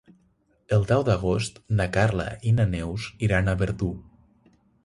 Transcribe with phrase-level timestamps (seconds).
[0.77, 3.95] El deu d'agost na Carla i na Neus iran a Verdú.